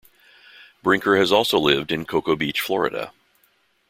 [0.81, 3.13] Brinker has also lived in Cocoa Beach, Florida.